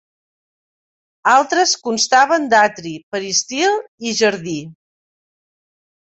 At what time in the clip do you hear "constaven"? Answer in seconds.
1.89-2.47